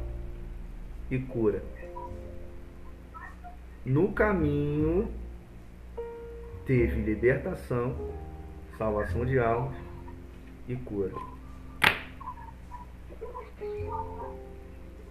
[1.11, 1.63] e cura.
[3.85, 5.09] No caminho,
[6.67, 7.95] teve libertação,
[8.79, 9.75] salvação de almas
[10.69, 11.13] e cura.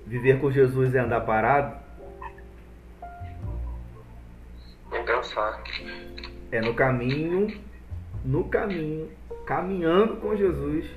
[0.06, 1.82] Viver com Jesus é andar parado?
[4.92, 6.58] É.
[6.58, 7.48] É no caminho,
[8.24, 9.10] no caminho,
[9.46, 10.90] caminhando com Jesus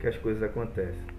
[0.00, 1.14] que as coisas acontecem.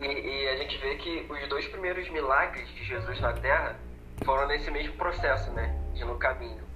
[0.00, 3.76] E, e, a gente vê que os dois primeiros milagres de Jesus na Terra
[4.24, 5.76] foram nesse mesmo processo, né?
[5.94, 6.67] De no caminho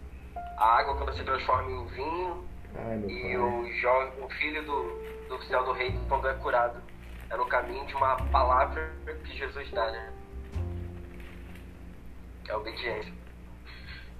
[0.62, 2.44] a água quando se transforma em vinho
[2.76, 6.80] Ai, e o, jovem, o filho do, do céu do rei quando é curado.
[7.28, 8.92] É no caminho de uma palavra
[9.24, 10.12] que Jesus dá, né?
[12.48, 13.12] É obediência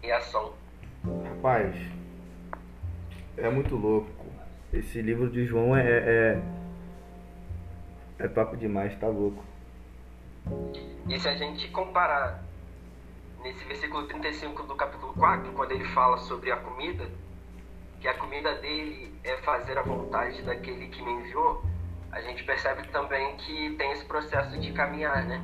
[0.02, 0.54] e ação.
[1.24, 1.76] Rapaz,
[3.36, 4.10] é muito louco.
[4.72, 6.42] Esse livro de João é, é,
[8.18, 9.44] é top demais, tá louco.
[11.08, 12.41] E se a gente comparar
[13.42, 17.08] nesse versículo 35 do capítulo 4, quando ele fala sobre a comida,
[18.00, 21.64] que a comida dele é fazer a vontade daquele que me enviou,
[22.10, 25.42] a gente percebe também que tem esse processo de caminhar, né?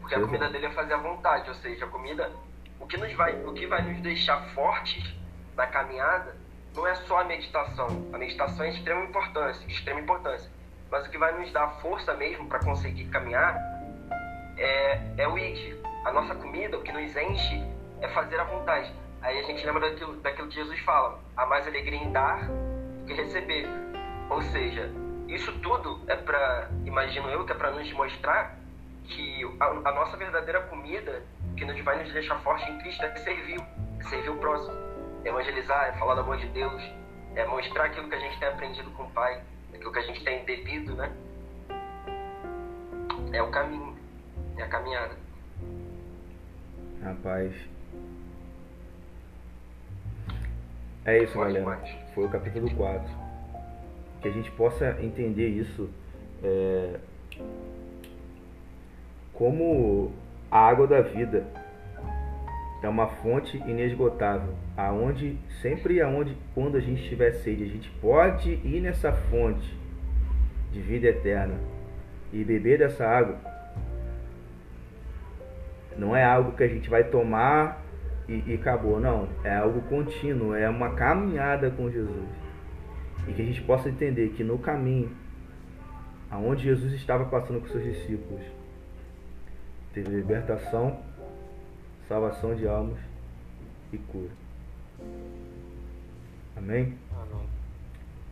[0.00, 2.30] Porque a comida dele é fazer a vontade, ou seja, a comida,
[2.78, 5.14] o que nos vai, o que vai nos deixar fortes
[5.56, 6.36] na caminhada
[6.74, 8.10] não é só a meditação.
[8.12, 10.50] A meditação é de extrema importância, de extrema importância.
[10.90, 13.56] Mas o que vai nos dar força mesmo para conseguir caminhar
[14.58, 15.74] é, é o id,
[16.04, 17.64] a nossa comida, o que nos enche,
[18.00, 18.92] é fazer a vontade.
[19.22, 23.06] Aí a gente lembra daquilo, daquilo que Jesus fala: há mais alegria em dar do
[23.06, 23.66] que receber.
[24.28, 24.90] Ou seja,
[25.28, 28.58] isso tudo é para, imagino eu, que é para nos mostrar
[29.04, 31.22] que a, a, nossa verdadeira comida,
[31.56, 33.60] que nos vai nos deixar forte em Cristo, é servir,
[34.00, 34.74] é servir o próximo.
[35.24, 36.82] É evangelizar, é falar do amor de Deus,
[37.34, 39.42] é mostrar aquilo que a gente tem aprendido com o Pai,
[39.72, 41.10] aquilo que a gente tem bebido, né?
[43.32, 43.96] É o caminho,
[44.58, 45.16] é a caminhada.
[47.04, 47.52] Rapaz.
[51.04, 51.78] É isso, galera.
[52.14, 53.06] Foi o capítulo 4.
[54.22, 55.90] Que a gente possa entender isso
[56.42, 56.98] é,
[59.34, 60.12] como
[60.50, 61.46] a água da vida
[62.82, 68.50] é uma fonte inesgotável, aonde sempre aonde quando a gente tiver sede, a gente pode
[68.50, 69.76] ir nessa fonte
[70.72, 71.54] de vida eterna
[72.32, 73.53] e beber dessa água
[75.98, 77.82] não é algo que a gente vai tomar
[78.28, 79.28] e, e acabou, não.
[79.42, 82.28] É algo contínuo, é uma caminhada com Jesus.
[83.28, 85.10] E que a gente possa entender que no caminho,
[86.30, 88.42] aonde Jesus estava passando com seus discípulos,
[89.92, 91.00] teve libertação,
[92.08, 92.98] salvação de almas
[93.92, 94.30] e cura.
[96.56, 96.98] Amém?
[97.12, 97.48] Amém.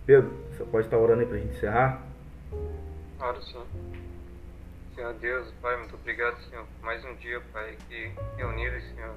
[0.05, 2.03] Pedro, você pode estar orando aí para a gente encerrar?
[3.19, 3.67] Claro, Senhor.
[4.95, 9.15] Senhor Deus, Pai, muito obrigado, Senhor, por mais um dia, Pai, aqui reunidos, Senhor.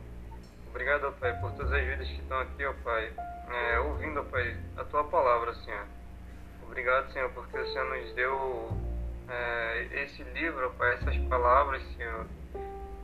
[0.70, 3.12] Obrigado, Pai, por todas as vidas que estão aqui, ó Pai,
[3.50, 5.86] é, ouvindo, ó Pai, a Tua palavra, Senhor.
[6.64, 8.70] obrigado, Senhor, porque o Senhor nos deu
[9.28, 12.26] é, esse livro, Pai, essas palavras, Senhor,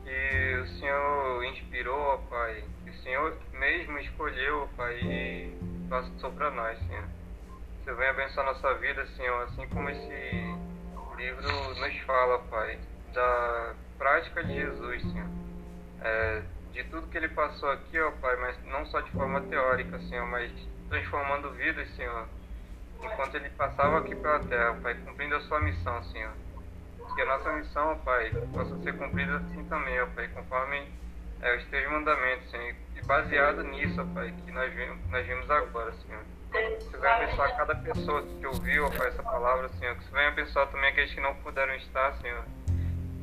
[0.05, 6.79] que o Senhor inspirou, Pai, que o Senhor mesmo escolheu, Pai, e passou para nós,
[6.87, 7.03] Senhor.
[7.83, 10.60] Você vem abençoar nossa vida, Senhor, assim como esse
[11.21, 12.79] livro nos fala, Pai,
[13.13, 15.29] da prática de Jesus, Senhor.
[16.01, 16.41] É,
[16.73, 20.25] de tudo que ele passou aqui, ó Pai, mas não só de forma teórica, Senhor,
[20.25, 20.51] mas
[20.89, 22.27] transformando vidas, Senhor,
[23.03, 26.33] enquanto ele passava aqui pela terra, Pai, cumprindo a sua missão, Senhor.
[27.13, 30.91] Que a nossa missão, ó Pai, possa ser cumprida assim também, ó Pai, conforme
[31.41, 35.51] é, os teus mandamentos, Senhor, e baseado nisso, ó Pai, que nós vimos, nós vimos
[35.51, 36.23] agora, Senhor.
[36.51, 39.95] Que você vai abençoar cada pessoa que ouviu, ó Pai, essa palavra, Senhor.
[39.95, 42.43] Que você vai abençoar também aqueles que não puderam estar, Senhor.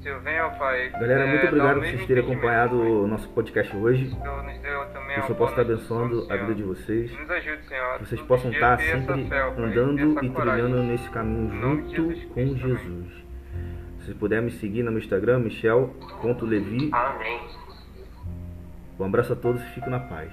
[0.02, 0.90] Senhor, venha, ó Pai.
[0.90, 4.10] Galera, muito é, obrigado por vocês terem acompanhado o nosso podcast hoje.
[4.10, 7.18] Senhor, nos deu também Que o Senhor possa estar abençoando a vida de vocês.
[7.18, 7.98] Nos ajude, Senhor.
[7.98, 12.56] Que vocês possam estar sempre fé, andando e trilhando nesse caminho junto Jesus com.
[12.56, 13.12] Jesus.
[13.98, 16.90] Se vocês puderem me seguir no meu Instagram, michel.levi.
[16.92, 17.40] Amém.
[18.98, 20.32] Um abraço a todos e fiquem na paz.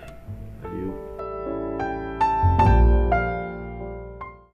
[0.62, 1.15] Valeu.